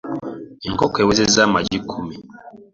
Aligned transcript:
Enkoko 0.67 0.97
ewezezza 1.03 1.39
amagi 1.47 1.77
kkumi. 1.83 2.15